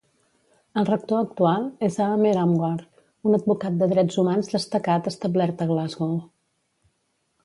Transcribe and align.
El 0.81 0.85
rector 0.87 1.17
actual 1.23 1.65
és 1.87 1.97
Aamer 2.05 2.31
Anwar, 2.43 2.71
un 3.31 3.37
advocat 3.39 3.77
de 3.81 3.89
drets 3.91 4.17
humans 4.23 4.49
destacat 4.55 5.11
establert 5.13 5.63
a 5.67 5.69
Glasgow. 5.73 6.17